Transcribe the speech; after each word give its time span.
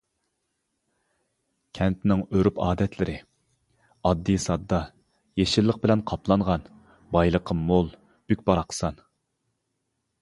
كەنتنىڭ 1.79 2.23
ئۆرپ-ئادەتلىرى 2.37 3.15
ئاددىي-ساددا، 4.09 4.81
يېشىللىق 5.43 5.79
بىلەن 5.85 6.05
قاپلانغان، 6.13 6.67
بايلىقى 7.17 7.61
مول، 7.63 7.95
بۈك-باراقسان. 8.33 9.01